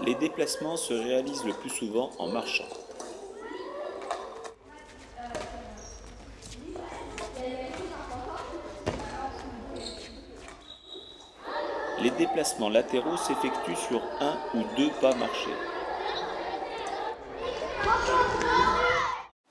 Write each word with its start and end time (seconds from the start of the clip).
Les 0.00 0.14
déplacements 0.16 0.76
se 0.76 0.92
réalisent 0.92 1.44
le 1.44 1.52
plus 1.52 1.70
souvent 1.70 2.10
en 2.18 2.26
marchant. 2.28 2.64
Les 12.00 12.10
déplacements 12.10 12.68
latéraux 12.68 13.16
s'effectuent 13.16 13.76
sur 13.76 14.02
un 14.20 14.36
ou 14.54 14.64
deux 14.76 14.90
pas 15.00 15.14
marchés. 15.14 15.54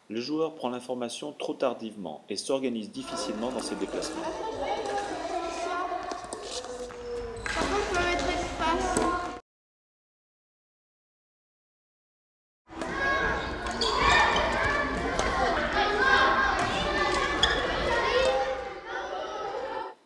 Le 0.10 0.21
joueur 0.21 0.54
prend 0.55 0.69
l'information 0.69 1.32
trop 1.32 1.54
tardivement 1.54 2.23
et 2.29 2.36
s'organise 2.36 2.91
difficilement 2.91 3.50
dans 3.50 3.61
ses 3.61 3.75
déplacements. 3.75 4.21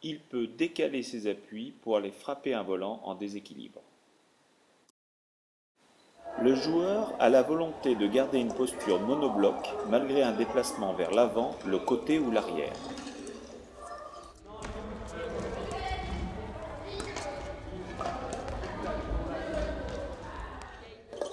Il 0.09 0.21
peut 0.21 0.47
décaler 0.47 1.03
ses 1.03 1.29
appuis 1.29 1.73
pour 1.81 1.97
aller 1.97 2.11
frapper 2.11 2.53
un 2.53 2.63
volant 2.63 3.01
en 3.03 3.13
déséquilibre. 3.13 3.81
Le 6.41 6.55
joueur 6.55 7.13
a 7.19 7.27
la 7.27 7.41
volonté 7.41 7.93
de 7.95 8.07
garder 8.07 8.39
une 8.39 8.53
posture 8.53 9.01
monobloc 9.01 9.57
malgré 9.89 10.23
un 10.23 10.31
déplacement 10.31 10.93
vers 10.93 11.11
l'avant, 11.11 11.57
le 11.65 11.77
côté 11.77 12.19
ou 12.19 12.31
l'arrière. 12.31 12.71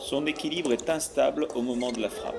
Son 0.00 0.26
équilibre 0.26 0.72
est 0.72 0.90
instable 0.90 1.46
au 1.54 1.62
moment 1.62 1.92
de 1.92 2.00
la 2.00 2.08
frappe. 2.08 2.34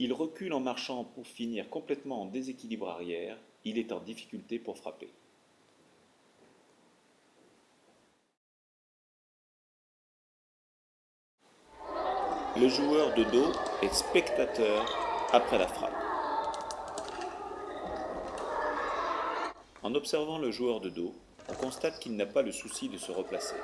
Il 0.00 0.12
recule 0.12 0.52
en 0.52 0.60
marchant 0.60 1.02
pour 1.02 1.26
finir 1.26 1.68
complètement 1.68 2.22
en 2.22 2.26
déséquilibre 2.26 2.88
arrière. 2.88 3.36
Il 3.64 3.78
est 3.78 3.90
en 3.90 3.98
difficulté 3.98 4.60
pour 4.60 4.78
frapper. 4.78 5.08
Le 12.56 12.68
joueur 12.68 13.12
de 13.14 13.24
dos 13.24 13.52
est 13.82 13.92
spectateur 13.92 14.86
après 15.32 15.58
la 15.58 15.66
frappe. 15.66 15.92
En 19.82 19.94
observant 19.96 20.38
le 20.38 20.52
joueur 20.52 20.80
de 20.80 20.90
dos, 20.90 21.12
on 21.48 21.54
constate 21.54 21.98
qu'il 21.98 22.14
n'a 22.14 22.26
pas 22.26 22.42
le 22.42 22.52
souci 22.52 22.88
de 22.88 22.98
se 22.98 23.10
replacer. 23.10 23.56